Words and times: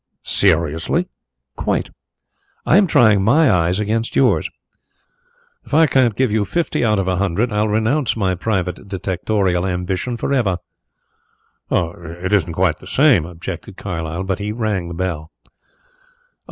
"Seriously?" 0.23 1.09
"Quite. 1.55 1.91
I 2.65 2.77
am 2.77 2.87
trying 2.87 3.21
my 3.23 3.51
eyes 3.51 3.79
against 3.79 4.15
yours. 4.15 4.49
If 5.63 5.75
I 5.75 5.85
can't 5.85 6.15
give 6.15 6.31
you 6.31 6.43
fifty 6.43 6.83
out 6.83 6.97
of 6.97 7.07
a 7.07 7.17
hundred 7.17 7.53
I'll 7.53 7.67
renounce 7.67 8.17
my 8.17 8.33
private 8.33 8.87
detectorial 8.89 9.69
ambition 9.71 10.17
for 10.17 10.33
ever." 10.33 10.57
"It 11.69 12.33
isn't 12.33 12.53
quite 12.53 12.77
the 12.77 12.87
same," 12.87 13.27
objected 13.27 13.77
Carlyle, 13.77 14.23
but 14.23 14.39
he 14.39 14.51
rang 14.51 14.87
the 14.87 14.95
bell. 14.95 15.31